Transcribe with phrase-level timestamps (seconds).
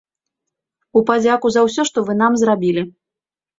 [1.01, 2.81] У падзяку за ўсе, што вы нам зрабілі.